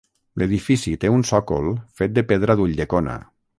[0.41, 1.69] L'edifici té un sòcol
[2.01, 3.23] fet de pedra d'Ulldecona.